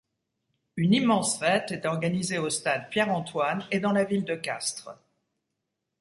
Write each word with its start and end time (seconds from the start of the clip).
Une 0.77 0.95
immense 0.95 1.37
fête 1.37 1.71
est 1.71 1.85
organisée 1.85 2.39
au 2.39 2.49
Stade 2.49 2.89
Pierre-Antoine 2.89 3.67
et 3.69 3.79
dans 3.79 3.91
la 3.91 4.03
ville 4.03 4.25
de 4.25 4.33
Castres. 4.33 4.97